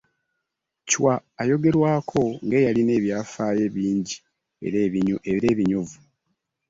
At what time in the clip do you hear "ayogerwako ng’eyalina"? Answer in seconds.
1.41-2.91